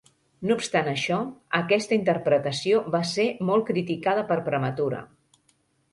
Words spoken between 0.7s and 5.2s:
això, aquesta interpretació va ser molt criticada per prematura.